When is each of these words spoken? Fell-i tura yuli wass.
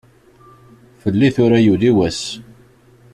Fell-i 1.01 1.29
tura 1.35 1.59
yuli 1.65 1.91
wass. 1.97 2.21